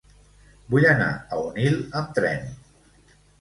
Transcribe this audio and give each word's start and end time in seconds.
Vull 0.71 0.87
anar 0.93 1.09
a 1.17 1.39
Onil 1.49 1.77
amb 2.01 2.17
tren. 2.21 2.49